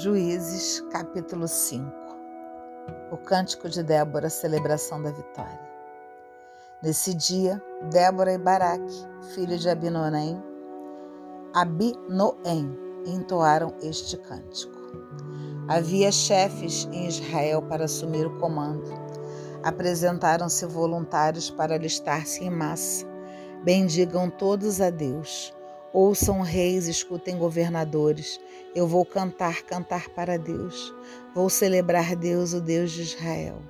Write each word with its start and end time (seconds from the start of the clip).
Juízes, 0.00 0.80
capítulo 0.92 1.48
5 1.48 1.90
O 3.10 3.16
cântico 3.16 3.68
de 3.68 3.82
Débora, 3.82 4.30
celebração 4.30 5.02
da 5.02 5.10
vitória. 5.10 5.60
Nesse 6.80 7.12
dia, 7.12 7.60
Débora 7.90 8.32
e 8.32 8.38
Baraque, 8.38 8.94
filho 9.34 9.58
de 9.58 9.68
Abinoém, 9.68 10.40
Abinoém, 11.52 12.78
entoaram 13.06 13.74
este 13.82 14.16
cântico. 14.18 14.78
Havia 15.66 16.12
chefes 16.12 16.88
em 16.92 17.08
Israel 17.08 17.60
para 17.62 17.86
assumir 17.86 18.24
o 18.24 18.38
comando. 18.38 18.88
Apresentaram-se 19.64 20.64
voluntários 20.64 21.50
para 21.50 21.74
alistar-se 21.74 22.44
em 22.44 22.50
massa. 22.50 23.04
Bendigam 23.64 24.30
todos 24.30 24.80
a 24.80 24.90
Deus 24.90 25.52
Ouçam 25.92 26.42
reis, 26.42 26.86
escutem 26.86 27.38
governadores. 27.38 28.38
Eu 28.74 28.86
vou 28.86 29.04
cantar, 29.04 29.62
cantar 29.62 30.10
para 30.10 30.38
Deus. 30.38 30.94
Vou 31.34 31.48
celebrar 31.48 32.14
Deus, 32.14 32.52
o 32.52 32.60
Deus 32.60 32.90
de 32.90 33.02
Israel. 33.02 33.62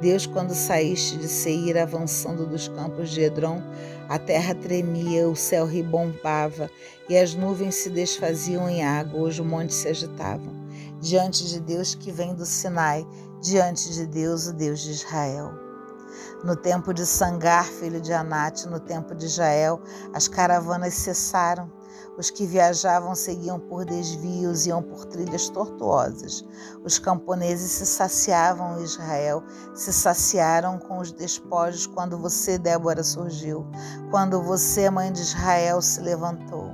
Deus, 0.00 0.26
quando 0.26 0.54
saíste 0.54 1.16
de 1.16 1.26
Seir, 1.26 1.76
avançando 1.76 2.46
dos 2.46 2.68
campos 2.68 3.10
de 3.10 3.22
Edrom, 3.22 3.60
a 4.08 4.18
terra 4.18 4.54
tremia, 4.54 5.28
o 5.28 5.34
céu 5.34 5.66
ribombava, 5.66 6.70
e 7.08 7.16
as 7.16 7.34
nuvens 7.34 7.74
se 7.76 7.90
desfaziam 7.90 8.68
em 8.68 8.84
água, 8.84 9.22
os 9.22 9.40
montes 9.40 9.76
se 9.76 9.88
agitavam. 9.88 10.54
Diante 11.00 11.48
de 11.48 11.58
Deus 11.60 11.94
que 11.94 12.12
vem 12.12 12.34
do 12.34 12.44
Sinai, 12.44 13.04
diante 13.40 13.92
de 13.92 14.06
Deus, 14.06 14.46
o 14.46 14.52
Deus 14.52 14.80
de 14.80 14.90
Israel. 14.90 15.52
No 16.44 16.54
tempo 16.54 16.92
de 16.92 17.04
Sangar, 17.04 17.64
filho 17.64 18.00
de 18.00 18.12
Anate, 18.12 18.68
no 18.68 18.78
tempo 18.78 19.14
de 19.14 19.26
Jael, 19.26 19.80
as 20.12 20.28
caravanas 20.28 20.94
cessaram. 20.94 21.77
Os 22.16 22.30
que 22.30 22.46
viajavam 22.46 23.14
seguiam 23.14 23.60
por 23.60 23.84
desvios, 23.84 24.66
iam 24.66 24.82
por 24.82 25.04
trilhas 25.04 25.48
tortuosas. 25.48 26.44
Os 26.84 26.98
camponeses 26.98 27.70
se 27.70 27.86
saciavam 27.86 28.80
em 28.80 28.84
Israel, 28.84 29.42
se 29.74 29.92
saciaram 29.92 30.78
com 30.78 30.98
os 30.98 31.12
despojos 31.12 31.86
quando 31.86 32.18
você, 32.18 32.58
Débora, 32.58 33.04
surgiu, 33.04 33.66
quando 34.10 34.42
você, 34.42 34.90
mãe 34.90 35.12
de 35.12 35.20
Israel, 35.20 35.80
se 35.80 36.00
levantou. 36.00 36.70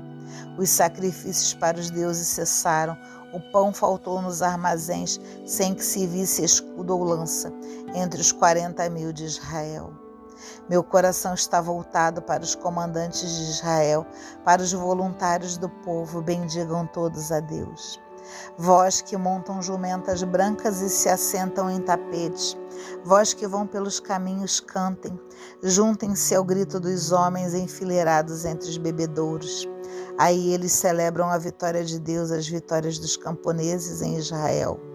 Os 0.59 0.71
sacrifícios 0.71 1.55
para 1.55 1.79
os 1.79 1.91
deuses 1.91 2.27
cessaram, 2.27 2.97
o 3.33 3.41
pão 3.53 3.73
faltou 3.73 4.23
nos 4.23 4.43
armazéns, 4.43 5.21
sem 5.45 5.75
que 5.75 5.85
se 5.85 6.07
visse 6.07 6.45
escudo 6.45 6.97
ou 6.97 7.03
lança, 7.03 7.53
entre 7.95 8.21
os 8.21 8.31
quarenta 8.31 8.89
mil 8.89 9.13
de 9.13 9.25
Israel. 9.25 10.04
Meu 10.69 10.83
coração 10.83 11.35
está 11.35 11.61
voltado 11.61 12.23
para 12.23 12.43
os 12.43 12.55
comandantes 12.55 13.29
de 13.29 13.43
Israel, 13.51 14.07
para 14.45 14.63
os 14.63 14.73
voluntários 14.73 15.57
do 15.57 15.69
povo, 15.69 16.23
bendigam 16.23 16.87
todos 16.87 17.31
a 17.33 17.41
Deus. 17.41 18.01
Vós 18.57 19.01
que 19.01 19.17
montam 19.17 19.61
jumentas 19.61 20.23
brancas 20.23 20.81
e 20.81 20.89
se 20.89 21.09
assentam 21.09 21.71
em 21.71 21.81
tapetes, 21.81 22.57
vós 23.05 23.35
que 23.35 23.47
vão 23.47 23.67
pelos 23.67 24.01
caminhos, 24.01 24.61
cantem, 24.61 25.19
juntem-se 25.63 26.35
ao 26.35 26.43
grito 26.43 26.81
dos 26.81 27.13
homens 27.13 27.55
enfileirados 27.55 28.45
entre 28.45 28.69
os 28.69 28.79
bebedouros. 28.79 29.69
Aí 30.19 30.53
eles 30.53 30.73
celebram 30.73 31.29
a 31.29 31.39
vitória 31.39 31.85
de 31.85 31.99
Deus, 31.99 32.31
as 32.31 32.49
vitórias 32.49 32.99
dos 32.99 33.17
camponeses 33.17 34.01
em 34.01 34.17
Israel. 34.17 34.94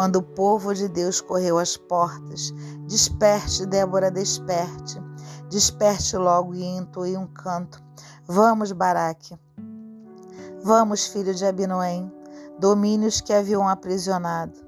Quando 0.00 0.16
o 0.16 0.22
povo 0.22 0.74
de 0.74 0.88
Deus 0.88 1.20
correu 1.20 1.58
às 1.58 1.76
portas, 1.76 2.54
desperte, 2.86 3.66
Débora, 3.66 4.10
desperte. 4.10 4.98
Desperte 5.50 6.16
logo 6.16 6.54
e 6.54 6.64
entoe 6.64 7.18
um 7.18 7.26
canto. 7.26 7.78
Vamos, 8.26 8.72
Baraque. 8.72 9.38
Vamos, 10.62 11.06
filho 11.06 11.34
de 11.34 11.44
Abinoém, 11.44 12.10
domínios 12.58 13.20
que 13.20 13.30
haviam 13.30 13.68
aprisionado. 13.68 14.58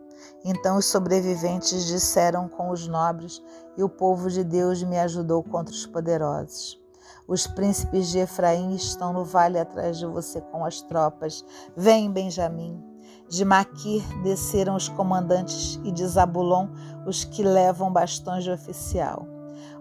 Então 0.45 0.77
os 0.77 0.85
sobreviventes 0.85 1.87
disseram 1.87 2.47
com 2.47 2.69
os 2.69 2.87
nobres, 2.87 3.43
e 3.79 3.83
o 3.83 3.89
povo 3.89 4.29
de 4.29 4.45
Deus 4.45 4.83
me 4.83 4.99
ajudou 4.99 5.43
contra 5.43 5.75
os 5.75 5.87
poderosos. 5.87 6.79
Os 7.27 7.47
príncipes 7.47 8.09
de 8.09 8.19
Efraim 8.19 8.75
estão 8.75 9.15
no 9.15 9.25
vale 9.25 9.59
atrás 9.59 9.97
de 9.97 10.05
você 10.05 10.43
com 10.43 10.63
as 10.63 10.83
tropas. 10.83 11.43
Vem, 11.75 12.13
Benjamim. 12.13 12.92
De 13.33 13.47
Maquir 13.47 14.03
desceram 14.23 14.77
os 14.77 14.91
comandantes 14.91 15.81
e 15.85 15.91
de 15.91 16.07
Zabulon 16.07 16.69
os 17.07 17.25
que 17.25 17.43
levam 17.43 17.91
bastões 17.91 18.45
de 18.45 18.51
oficial. 18.51 19.27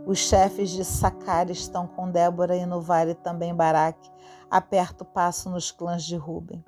Os 0.06 0.20
chefes 0.20 0.70
de 0.70 0.86
Sacar 0.86 1.50
estão 1.50 1.86
com 1.86 2.10
Débora 2.10 2.56
e 2.56 2.66
no 2.66 2.80
vale 2.80 3.14
também 3.14 3.54
Baraque. 3.54 4.10
Aperta 4.50 5.04
o 5.04 5.06
passo 5.06 5.50
nos 5.50 5.70
clãs 5.70 6.06
de 6.06 6.16
Ruben. 6.16 6.64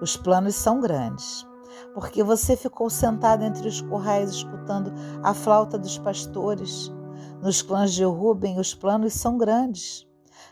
Os 0.00 0.16
planos 0.16 0.54
são 0.54 0.80
grandes. 0.80 1.44
Porque 1.92 2.22
você 2.22 2.56
ficou 2.56 2.88
sentado 2.88 3.42
entre 3.42 3.66
os 3.66 3.80
currais 3.80 4.30
escutando 4.30 4.92
a 5.24 5.34
flauta 5.34 5.76
dos 5.76 5.98
pastores. 5.98 6.88
Nos 7.42 7.62
clãs 7.62 7.92
de 7.92 8.04
Ruben 8.04 8.60
os 8.60 8.72
planos 8.72 9.12
são 9.12 9.36
grandes. 9.36 10.06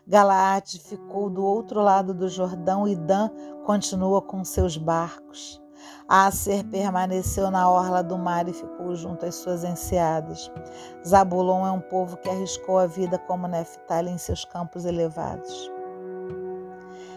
Galaade 0.04 0.80
ficou 0.80 1.30
do 1.30 1.44
outro 1.44 1.80
lado 1.80 2.12
do 2.12 2.28
Jordão 2.28 2.88
e 2.88 2.96
Dan 2.96 3.28
continua 3.64 4.20
com 4.20 4.44
seus 4.44 4.76
barcos. 4.76 5.64
Acer 6.08 6.64
permaneceu 6.64 7.50
na 7.50 7.68
orla 7.70 8.02
do 8.02 8.16
mar 8.16 8.48
e 8.48 8.52
ficou 8.52 8.94
junto 8.94 9.26
às 9.26 9.34
suas 9.34 9.64
enseadas. 9.64 10.50
Zabulon 11.06 11.66
é 11.66 11.70
um 11.70 11.80
povo 11.80 12.16
que 12.16 12.28
arriscou 12.28 12.78
a 12.78 12.86
vida 12.86 13.18
como 13.18 13.48
Neftali 13.48 14.10
em 14.10 14.18
seus 14.18 14.44
campos 14.44 14.84
elevados. 14.84 15.70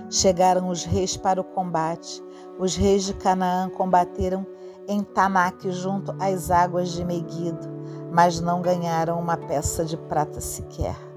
Chegaram 0.09 0.69
os 0.69 0.83
reis 0.83 1.15
para 1.15 1.39
o 1.39 1.43
combate. 1.43 2.23
Os 2.57 2.75
reis 2.75 3.03
de 3.03 3.13
Canaã 3.13 3.69
combateram 3.69 4.45
em 4.87 5.03
Tanak 5.03 5.69
junto 5.71 6.15
às 6.19 6.49
águas 6.49 6.89
de 6.89 7.05
Meguido, 7.05 7.67
mas 8.11 8.41
não 8.41 8.61
ganharam 8.61 9.19
uma 9.19 9.37
peça 9.37 9.85
de 9.85 9.95
prata 9.95 10.41
sequer. 10.41 11.08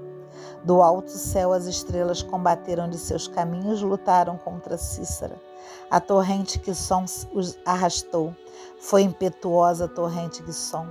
Do 0.63 0.81
alto 0.81 1.11
céu 1.11 1.51
as 1.51 1.65
estrelas 1.65 2.21
combateram 2.21 2.89
de 2.89 2.97
seus 2.97 3.27
caminhos, 3.27 3.81
lutaram 3.81 4.37
contra 4.37 4.77
Cícera. 4.77 5.35
A 5.91 5.99
torrente 5.99 6.57
que 6.57 6.73
som 6.73 7.03
os 7.33 7.57
arrastou. 7.65 8.33
Foi 8.79 9.01
impetuosa 9.01 9.85
a 9.85 9.87
torrente 9.89 10.41
que 10.41 10.53
som. 10.53 10.87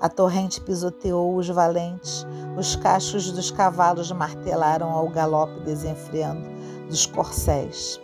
A 0.00 0.08
torrente 0.08 0.60
pisoteou 0.62 1.36
os 1.36 1.48
valentes. 1.48 2.26
Os 2.56 2.74
cachos 2.74 3.30
dos 3.30 3.50
cavalos 3.50 4.10
martelaram 4.12 4.90
ao 4.90 5.08
galope 5.10 5.60
desenfreando 5.60 6.48
dos 6.88 7.04
corcéis. 7.04 8.00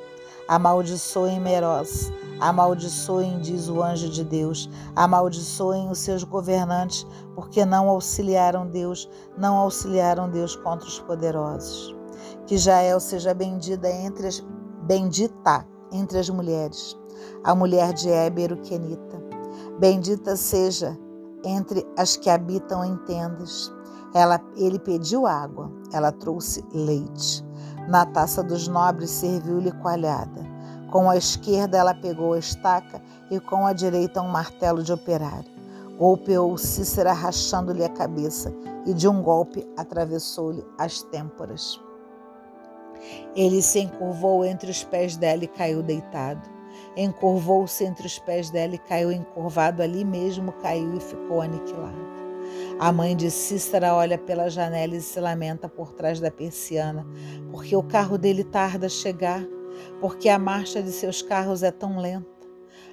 Amaldiçoem 0.47 1.41
Meroz, 1.41 2.13
amaldiçoem, 2.41 3.41
diz 3.41 3.69
o 3.69 3.83
anjo 3.83 4.09
de 4.09 4.25
Deus, 4.25 4.69
amaldiçoem 4.97 5.91
os 5.91 5.99
seus 5.99 6.25
governantes, 6.25 7.07
porque 7.35 7.65
não 7.65 7.89
auxiliaram 7.89 8.67
Deus, 8.67 9.09
não 9.37 9.57
auxiliaram 9.57 10.31
Deus 10.31 10.57
contra 10.57 10.87
os 10.87 10.99
poderosos. 11.01 11.97
Que 12.47 12.57
Jael 12.57 13.01
seja 13.01 13.33
bendita 13.33 13.89
entre 13.89 14.27
as, 14.27 14.45
bendita 14.83 15.67
entre 15.93 16.19
as 16.19 16.29
mulheres, 16.29 16.99
a 17.45 17.55
mulher 17.55 17.93
de 17.93 18.11
Éber, 18.11 18.53
o 18.53 18.57
Quenita. 18.57 19.23
Bendita 19.79 20.37
seja 20.37 20.99
entre 21.45 21.87
as 21.97 22.17
que 22.17 22.31
habitam 22.31 22.85
em 22.85 22.97
tendas. 22.99 23.73
Ela, 24.15 24.41
ele 24.57 24.79
pediu 24.79 25.27
água, 25.27 25.71
ela 25.93 26.13
trouxe 26.13 26.65
leite. 26.73 27.45
Na 27.89 28.07
taça 28.07 28.43
dos 28.43 28.69
nobres 28.69 29.11
serviu-lhe 29.11 29.73
coalhada. 29.73 30.52
Com 30.93 31.09
a 31.09 31.17
esquerda 31.17 31.79
ela 31.79 31.95
pegou 31.95 32.35
a 32.35 32.39
estaca 32.39 33.01
e 33.31 33.41
com 33.41 33.65
a 33.65 33.73
direita 33.73 34.21
um 34.21 34.29
martelo 34.29 34.83
de 34.83 34.93
operário. 34.93 35.51
Golpeou 35.97 36.59
Cícera 36.59 37.15
rachando-lhe 37.15 37.83
a 37.83 37.89
cabeça 37.89 38.53
e 38.85 38.93
de 38.93 39.09
um 39.09 39.23
golpe 39.23 39.67
atravessou-lhe 39.75 40.63
as 40.79 41.01
têmporas. 41.05 41.81
Ele 43.35 43.63
se 43.63 43.81
encurvou 43.81 44.45
entre 44.45 44.71
os 44.71 44.85
pés 44.85 45.17
dela 45.17 45.45
e 45.45 45.49
caiu 45.49 45.83
deitado. 45.83 46.47
Encurvou-se 46.95 47.83
entre 47.83 48.07
os 48.07 48.19
pés 48.19 48.51
dela 48.51 48.75
e 48.75 48.79
caiu 48.79 49.11
encurvado 49.11 49.83
ali 49.83 50.05
mesmo, 50.05 50.53
caiu 50.53 50.95
e 50.95 51.01
ficou 51.01 51.41
aniquilado. 51.41 52.13
A 52.79 52.93
mãe 52.93 53.17
de 53.17 53.31
Cícera 53.31 53.95
olha 53.95 54.19
pela 54.19 54.51
janela 54.51 54.95
e 54.95 55.01
se 55.01 55.19
lamenta 55.19 55.71
por 55.71 55.95
trás 55.95 56.21
da 56.21 56.31
persiana, 56.31 57.07
porque 57.51 57.75
o 57.75 57.83
carro 57.83 58.19
dele 58.19 58.45
tarda 58.45 58.87
a 58.87 58.91
chegar, 58.91 59.43
porque 60.01 60.29
a 60.29 60.39
marcha 60.39 60.83
de 60.83 60.91
seus 60.91 61.23
carros 61.23 61.63
é 61.63 61.71
tão 61.71 61.99
lenta. 61.99 62.33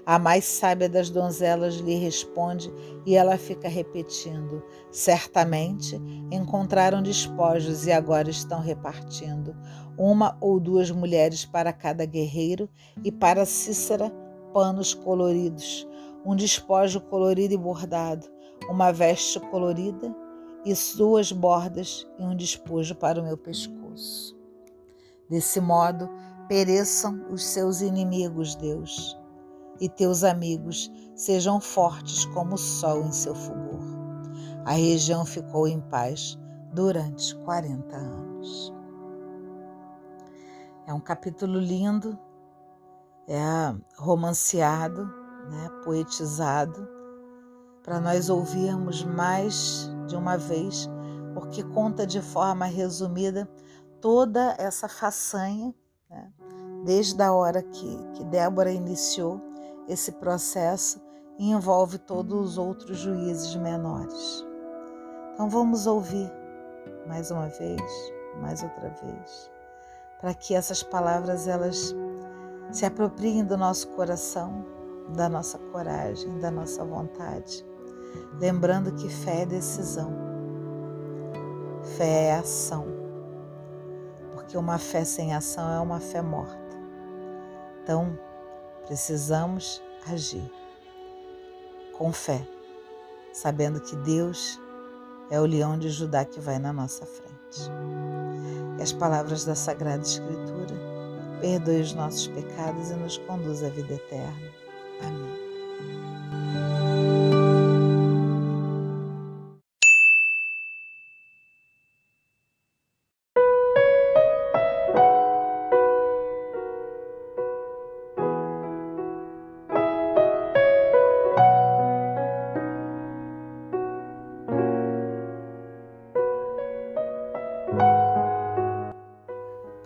A 0.06 0.18
mais 0.18 0.46
sábia 0.46 0.90
das 0.90 1.10
donzelas 1.10 1.76
lhe 1.76 1.96
responde 1.96 2.74
e 3.06 3.16
ela 3.16 3.38
fica 3.38 3.68
repetindo: 3.68 4.64
Certamente 4.92 6.02
encontraram 6.32 7.02
despojos 7.04 7.86
e 7.86 7.92
agora 7.92 8.30
estão 8.30 8.60
repartindo, 8.60 9.56
uma 9.98 10.38
ou 10.42 10.60
duas 10.60 10.90
mulheres 10.90 11.46
para 11.46 11.72
cada 11.72 12.06
guerreiro 12.06 12.68
e 13.04 13.12
para 13.12 13.46
Cícera 13.46 14.12
panos 14.54 14.94
coloridos, 14.94 15.88
um 16.26 16.36
despojo 16.36 17.00
colorido 17.02 17.54
e 17.54 17.58
bordado, 17.58 18.26
uma 18.68 18.92
veste 18.92 19.40
colorida 19.40 20.16
e 20.66 20.76
suas 20.76 21.32
bordas 21.32 22.08
e 22.18 22.24
um 22.24 22.36
despojo 22.36 22.96
para 22.96 23.22
o 23.22 23.24
meu 23.24 23.38
pescoço. 23.38 24.38
Desse 25.30 25.62
modo, 25.62 26.10
pereçam 26.50 27.28
os 27.30 27.46
seus 27.46 27.80
inimigos, 27.80 28.56
Deus. 28.56 29.18
e 29.80 29.88
teus 29.88 30.26
amigos 30.26 30.92
sejam 31.16 31.62
fortes 31.62 32.26
como 32.26 32.56
o 32.56 32.58
sol 32.58 33.02
em 33.04 33.14
seu 33.14 33.34
fulgor. 33.34 33.80
A 34.66 34.74
região 34.74 35.26
ficou 35.26 35.70
em 35.70 35.80
paz 35.80 36.38
durante 36.74 37.34
40 37.46 37.96
anos. 37.96 38.74
É 40.86 40.94
um 40.94 41.00
capítulo 41.00 41.60
lindo, 41.60 42.20
é 43.26 43.74
romanceado, 43.96 45.06
né, 45.50 45.70
poetizado, 45.86 46.86
para 47.82 48.02
nós 48.02 48.30
ouvirmos 48.30 49.06
mais 49.06 49.90
de 50.08 50.16
uma 50.18 50.36
vez, 50.36 50.90
porque 51.34 51.64
conta 51.64 52.06
de 52.06 52.22
forma 52.22 52.66
resumida 52.66 53.50
toda 54.02 54.56
essa 54.58 54.90
façanha, 54.90 55.74
né, 56.10 56.34
desde 56.84 57.22
a 57.22 57.34
hora 57.34 57.62
que, 57.62 57.98
que 58.14 58.24
Débora 58.26 58.72
iniciou 58.72 59.42
esse 59.88 60.12
processo 60.14 61.02
e 61.38 61.52
envolve 61.52 61.98
todos 61.98 62.52
os 62.52 62.58
outros 62.58 62.98
juízes 62.98 63.56
menores. 63.56 64.46
Então 65.34 65.50
vamos 65.50 65.88
ouvir 65.88 66.32
mais 67.08 67.32
uma 67.32 67.48
vez, 67.48 67.82
mais 68.42 68.62
outra 68.62 68.90
vez, 68.90 69.50
para 70.20 70.34
que 70.34 70.54
essas 70.54 70.84
palavras 70.84 71.48
elas 71.48 71.96
se 72.72 72.86
apropriem 72.86 73.44
do 73.44 73.58
nosso 73.58 73.88
coração, 73.90 74.66
da 75.16 75.28
nossa 75.28 75.58
coragem, 75.58 76.38
da 76.40 76.52
nossa 76.52 76.84
vontade, 76.86 77.66
lembrando 78.40 78.94
que 78.94 79.10
fé 79.10 79.42
é 79.42 79.46
decisão, 79.46 80.14
fé 81.98 82.26
é 82.26 82.36
ação, 82.36 82.86
porque 84.34 84.58
uma 84.58 84.78
fé 84.78 85.04
sem 85.04 85.34
ação 85.34 85.72
é 85.72 85.80
uma 85.80 86.00
fé 86.00 86.22
morta. 86.22 86.59
Então, 87.90 88.16
precisamos 88.86 89.82
agir 90.08 90.48
com 91.98 92.14
fé, 92.14 92.48
sabendo 93.34 93.82
que 93.82 93.96
Deus 93.96 94.62
é 95.32 95.42
o 95.42 95.46
leão 95.48 95.76
de 95.76 95.90
Judá 95.90 96.24
que 96.24 96.40
vai 96.40 96.60
na 96.60 96.72
nossa 96.72 97.04
frente. 97.04 97.72
E 98.78 98.84
as 98.84 98.94
palavras 98.94 99.44
da 99.44 99.56
Sagrada 99.56 100.04
Escritura 100.04 100.76
perdoe 101.42 101.82
os 101.82 101.96
nossos 101.96 102.28
pecados 102.28 102.92
e 102.92 102.94
nos 102.94 103.18
conduz 103.18 103.64
à 103.64 103.70
vida 103.70 103.96
eterna. 103.96 104.52
Amém. 105.02 106.79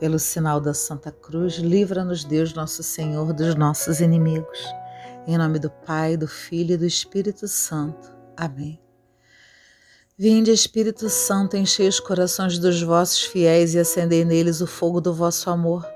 Pelo 0.03 0.19
sinal 0.19 0.59
da 0.59 0.73
Santa 0.73 1.13
Cruz, 1.13 1.53
livra-nos 1.53 2.25
Deus 2.25 2.53
nosso 2.53 2.83
Senhor 2.83 3.31
dos 3.31 3.55
nossos 3.55 4.01
inimigos. 4.01 4.59
Em 5.25 5.37
nome 5.37 5.59
do 5.59 5.69
Pai, 5.69 6.17
do 6.17 6.27
Filho 6.27 6.73
e 6.73 6.77
do 6.77 6.85
Espírito 6.85 7.47
Santo. 7.47 8.11
Amém. 8.35 8.77
Vinde, 10.17 10.51
Espírito 10.51 11.07
Santo, 11.07 11.55
enchei 11.55 11.87
os 11.87 12.01
corações 12.01 12.59
dos 12.59 12.81
vossos 12.81 13.23
fiéis 13.23 13.75
e 13.75 13.79
acendei 13.79 14.25
neles 14.25 14.59
o 14.59 14.67
fogo 14.67 14.99
do 14.99 15.13
vosso 15.13 15.49
amor. 15.49 15.87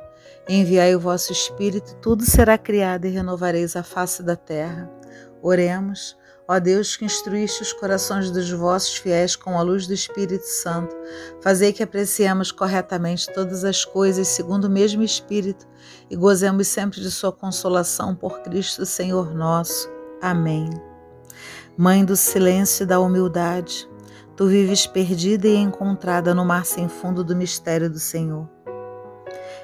Enviai 0.47 0.95
o 0.95 1.01
vosso 1.01 1.33
Espírito, 1.33 1.93
tudo 1.95 2.23
será 2.23 2.57
criado 2.57 3.03
e 3.03 3.09
renovareis 3.09 3.75
a 3.75 3.83
face 3.83 4.23
da 4.23 4.37
terra. 4.37 4.89
Oremos. 5.41 6.15
Ó 6.49 6.59
Deus, 6.59 6.95
que 6.95 7.03
instruíste 7.03 7.61
os 7.61 7.73
corações 7.73 8.31
dos 8.31 8.49
vossos 8.49 8.95
fiéis 8.95 9.35
com 9.35 9.57
a 9.57 9.61
luz 9.61 9.85
do 9.85 9.93
Espírito 9.93 10.45
Santo, 10.45 10.95
fazei 11.41 11.73
que 11.73 11.83
apreciemos 11.83 12.53
corretamente 12.53 13.31
todas 13.33 13.65
as 13.65 13.83
coisas 13.83 14.29
segundo 14.29 14.65
o 14.65 14.69
mesmo 14.69 15.03
Espírito 15.03 15.67
e 16.09 16.15
gozemos 16.15 16.69
sempre 16.69 17.01
de 17.01 17.11
Sua 17.11 17.33
consolação 17.33 18.15
por 18.15 18.39
Cristo 18.43 18.85
Senhor 18.85 19.35
nosso. 19.35 19.89
Amém. 20.21 20.69
Mãe 21.77 22.05
do 22.05 22.15
silêncio 22.15 22.83
e 22.83 22.87
da 22.87 22.99
humildade, 22.99 23.87
tu 24.37 24.47
vives 24.47 24.87
perdida 24.87 25.47
e 25.49 25.57
encontrada 25.57 26.33
no 26.33 26.45
mar 26.45 26.65
sem 26.65 26.87
fundo 26.87 27.25
do 27.25 27.35
mistério 27.35 27.89
do 27.89 27.99
Senhor. 27.99 28.56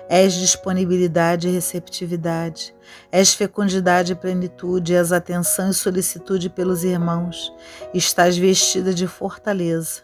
És 0.09 0.33
disponibilidade 0.33 1.47
e 1.47 1.51
receptividade, 1.51 2.75
és 3.11 3.33
fecundidade 3.33 4.11
e 4.11 4.15
plenitude, 4.15 4.93
és 4.93 5.11
atenção 5.11 5.69
e 5.69 5.73
solicitude 5.73 6.49
pelos 6.49 6.83
irmãos, 6.83 7.53
estás 7.93 8.37
vestida 8.37 8.93
de 8.93 9.07
fortaleza. 9.07 10.01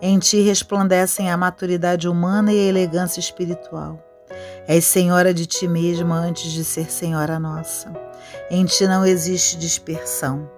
Em 0.00 0.18
ti 0.18 0.40
resplandecem 0.40 1.30
a 1.30 1.36
maturidade 1.36 2.08
humana 2.08 2.52
e 2.52 2.58
a 2.58 2.68
elegância 2.68 3.18
espiritual. 3.18 4.02
És 4.66 4.84
senhora 4.84 5.34
de 5.34 5.46
ti 5.46 5.66
mesma 5.66 6.16
antes 6.16 6.52
de 6.52 6.64
ser 6.64 6.90
senhora 6.90 7.38
nossa. 7.38 7.92
Em 8.50 8.64
ti 8.64 8.86
não 8.86 9.04
existe 9.04 9.58
dispersão. 9.58 10.48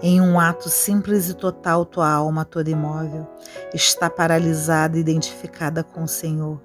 Em 0.00 0.20
um 0.20 0.38
ato 0.38 0.68
simples 0.68 1.28
e 1.28 1.34
total, 1.34 1.84
tua 1.84 2.10
alma 2.10 2.44
toda 2.44 2.70
imóvel 2.70 3.26
está 3.72 4.08
paralisada, 4.08 4.98
identificada 4.98 5.82
com 5.82 6.04
o 6.04 6.08
Senhor 6.08 6.60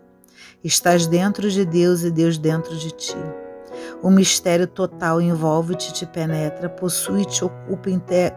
Estás 0.62 1.08
dentro 1.08 1.50
de 1.50 1.64
Deus 1.66 2.04
e 2.04 2.12
Deus 2.12 2.38
dentro 2.38 2.76
de 2.76 2.92
ti. 2.92 3.16
O 4.04 4.10
mistério 4.10 4.68
total 4.68 5.22
envolve-te, 5.22 5.94
te 5.94 6.06
penetra, 6.06 6.68
possui-te, 6.68 7.46
ocupa, 7.46 7.90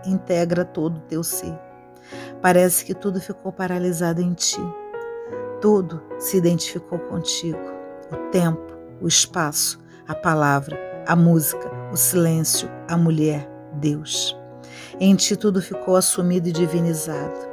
integra 0.06 0.64
todo 0.64 0.98
o 0.98 1.00
teu 1.00 1.24
ser. 1.24 1.58
Parece 2.40 2.84
que 2.84 2.94
tudo 2.94 3.20
ficou 3.20 3.50
paralisado 3.50 4.20
em 4.20 4.34
ti. 4.34 4.60
Tudo 5.60 6.00
se 6.16 6.36
identificou 6.36 7.00
contigo. 7.00 7.58
O 8.12 8.16
tempo, 8.30 8.72
o 9.00 9.08
espaço, 9.08 9.80
a 10.06 10.14
palavra, 10.14 10.78
a 11.08 11.16
música, 11.16 11.72
o 11.92 11.96
silêncio, 11.96 12.68
a 12.88 12.96
mulher, 12.96 13.50
Deus. 13.74 14.38
Em 15.00 15.16
ti 15.16 15.34
tudo 15.34 15.60
ficou 15.60 15.96
assumido 15.96 16.48
e 16.48 16.52
divinizado. 16.52 17.51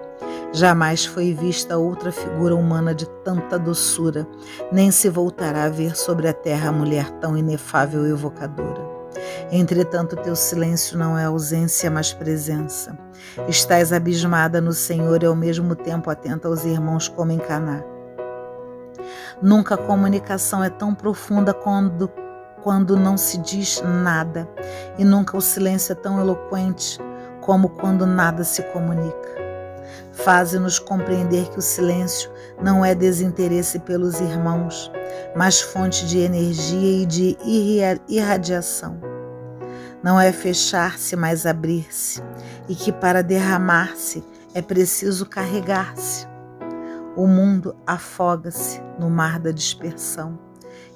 Jamais 0.52 1.06
foi 1.06 1.34
vista 1.34 1.78
outra 1.78 2.12
figura 2.12 2.56
humana 2.56 2.94
de 2.94 3.08
tanta 3.24 3.60
doçura, 3.60 4.28
nem 4.72 4.90
se 4.90 5.08
voltará 5.08 5.66
a 5.66 5.70
ver 5.70 5.96
sobre 5.96 6.28
a 6.28 6.34
terra 6.34 6.70
a 6.70 6.72
mulher 6.72 7.12
tão 7.20 7.38
inefável 7.38 8.08
e 8.08 8.12
evocadora. 8.12 8.82
Entretanto, 9.52 10.16
teu 10.16 10.36
silêncio 10.36 10.98
não 10.98 11.18
é 11.18 11.26
ausência, 11.26 11.90
mas 11.92 12.14
presença. 12.14 12.98
Estás 13.48 13.94
abismada 13.94 14.60
no 14.60 14.74
Senhor 14.74 15.22
e 15.22 15.26
ao 15.28 15.36
mesmo 15.36 15.76
tempo 15.76 16.10
atenta 16.10 16.48
aos 16.48 16.66
irmãos 16.66 17.08
como 17.08 17.32
em 17.32 17.38
Caná. 17.38 17.84
Nunca 19.42 19.76
a 19.76 19.78
comunicação 19.78 20.64
é 20.64 20.70
tão 20.70 20.96
profunda 20.96 21.54
quando, 21.54 22.10
quando 22.64 22.98
não 22.98 23.18
se 23.18 23.38
diz 23.38 23.82
nada, 23.82 24.50
e 24.98 25.06
nunca 25.06 25.38
o 25.38 25.42
silêncio 25.42 25.94
é 25.94 25.96
tão 25.96 26.20
eloquente 26.20 27.00
como 27.40 27.70
quando 27.70 28.06
nada 28.06 28.44
se 28.44 28.62
comunica. 28.64 29.39
Faze-nos 30.12 30.80
compreender 30.80 31.50
que 31.50 31.60
o 31.60 31.62
silêncio 31.62 32.32
não 32.62 32.84
é 32.84 32.94
desinteresse 32.94 33.80
pelos 33.80 34.20
irmãos, 34.20 34.92
mas 35.36 35.62
fonte 35.62 36.06
de 36.06 36.20
energia 36.20 37.04
e 37.04 37.06
de 37.06 37.38
irradiação. 38.08 39.00
Não 40.04 40.20
é 40.20 40.32
fechar-se, 40.32 41.16
mas 41.16 41.46
abrir-se, 41.46 42.22
e 42.68 42.76
que 42.76 42.92
para 42.92 43.22
derramar-se 43.22 44.24
é 44.54 44.62
preciso 44.62 45.26
carregar-se. 45.26 46.28
O 47.16 47.28
mundo 47.28 47.76
afoga-se 47.86 48.82
no 48.98 49.10
mar 49.10 49.40
da 49.40 49.52
dispersão, 49.52 50.40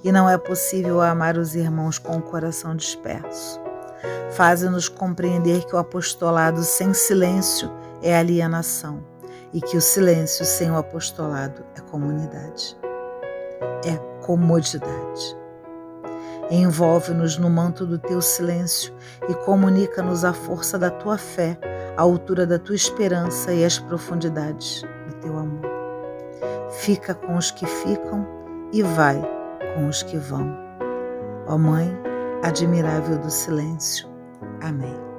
e 0.04 0.12
não 0.12 0.30
é 0.30 0.38
possível 0.38 1.02
amar 1.02 1.38
os 1.38 1.56
irmãos 1.56 1.98
com 1.98 2.18
o 2.18 2.22
coração 2.22 2.76
disperso. 2.76 3.60
Faze-nos 4.32 4.90
compreender 4.90 5.66
que 5.66 5.76
o 5.76 5.80
apostolado 5.80 6.64
sem 6.64 6.94
silêncio 6.94 7.70
é 8.04 8.16
alienação 8.16 9.04
e 9.54 9.62
que 9.62 9.78
o 9.78 9.82
silêncio 9.82 10.46
sem 10.46 10.70
o 10.70 10.78
apostolado 10.78 11.64
é 11.76 11.82
comunidade, 11.82 12.78
é 13.86 13.98
comodidade. 14.26 15.38
Envolve-nos 16.52 17.38
no 17.38 17.50
manto 17.50 17.86
do 17.86 17.98
teu 17.98 18.22
silêncio 18.22 18.94
e 19.30 19.34
comunica-nos 19.34 20.26
a 20.26 20.34
força 20.34 20.78
da 20.78 20.92
tua 20.92 21.18
fé, 21.18 21.58
a 21.96 22.02
altura 22.02 22.46
da 22.46 22.60
tua 22.60 22.76
esperança 22.76 23.54
e 23.54 23.64
as 23.64 23.80
profundidades 23.80 24.84
do 25.08 25.14
teu 25.22 25.38
amor. 25.38 25.72
Fica 26.70 27.16
com 27.16 27.36
os 27.36 27.50
que 27.50 27.66
ficam 27.66 28.28
e 28.74 28.84
vai 28.84 29.22
com 29.76 29.88
os 29.88 30.04
que 30.04 30.18
vão. 30.18 30.56
Ó 31.48 31.58
Mãe 31.58 31.96
admirável 32.44 33.18
do 33.18 33.32
silêncio. 33.32 34.08
Amém. 34.62 35.13